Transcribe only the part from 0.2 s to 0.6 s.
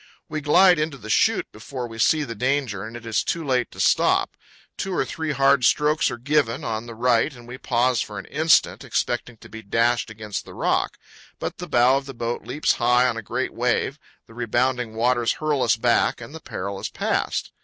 We